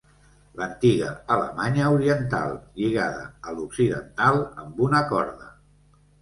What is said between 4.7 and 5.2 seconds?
una